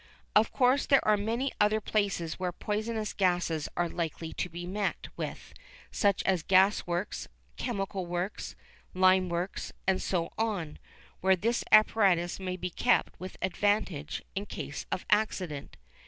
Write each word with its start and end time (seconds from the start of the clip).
Of 0.35 0.51
course 0.51 0.87
there 0.87 1.07
are 1.07 1.15
many 1.15 1.51
other 1.61 1.79
places 1.79 2.39
where 2.39 2.51
poisonous 2.51 3.13
gases 3.13 3.69
are 3.77 3.87
likely 3.87 4.33
to 4.33 4.49
be 4.49 4.65
met 4.65 5.09
with, 5.15 5.53
such 5.91 6.23
as 6.23 6.41
gas 6.41 6.87
works, 6.87 7.27
chemical 7.55 8.07
works, 8.07 8.55
limeworks, 8.95 9.71
and 9.85 10.01
so 10.01 10.31
on, 10.39 10.79
where 11.19 11.35
this 11.35 11.63
apparatus 11.71 12.39
may 12.39 12.57
be 12.57 12.71
kept 12.71 13.13
with 13.19 13.37
advantage, 13.43 14.23
in 14.33 14.47
case 14.47 14.87
of 14.91 15.05
accident. 15.11 15.77